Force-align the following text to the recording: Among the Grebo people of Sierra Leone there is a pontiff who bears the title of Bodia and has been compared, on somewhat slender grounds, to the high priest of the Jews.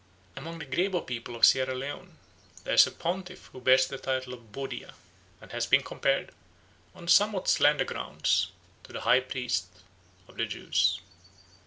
Among 0.35 0.57
the 0.57 0.65
Grebo 0.65 1.05
people 1.05 1.35
of 1.35 1.45
Sierra 1.45 1.75
Leone 1.75 2.17
there 2.63 2.73
is 2.73 2.87
a 2.87 2.91
pontiff 2.91 3.51
who 3.51 3.61
bears 3.61 3.85
the 3.85 3.99
title 3.99 4.33
of 4.33 4.51
Bodia 4.51 4.95
and 5.39 5.51
has 5.51 5.67
been 5.67 5.83
compared, 5.83 6.31
on 6.95 7.07
somewhat 7.07 7.47
slender 7.47 7.85
grounds, 7.85 8.47
to 8.81 8.91
the 8.93 9.01
high 9.01 9.19
priest 9.19 9.67
of 10.27 10.37
the 10.37 10.47
Jews. 10.47 10.99